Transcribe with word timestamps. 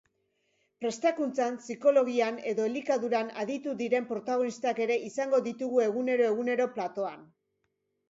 Prestakuntzan, 0.83 1.59
psikologian 1.65 2.39
edo 2.53 2.65
elikaduran 2.71 3.31
aditu 3.45 3.77
diren 3.85 4.09
protagonistak 4.15 4.85
ere 4.89 4.99
izango 5.13 5.45
ditugu 5.53 5.87
egunero-egunero 5.89 6.73
platoan. 6.77 7.27